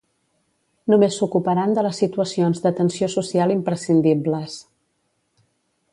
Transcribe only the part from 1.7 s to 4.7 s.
de les situacions d'atenció social imprescindibles.